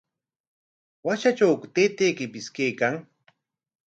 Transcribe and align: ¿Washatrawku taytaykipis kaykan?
¿Washatrawku 1.05 1.65
taytaykipis 1.73 2.47
kaykan? 2.55 2.95